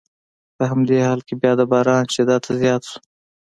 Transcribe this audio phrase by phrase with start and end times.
[0.57, 2.97] په همدې حال کې بیا د باران شدت زیات شو.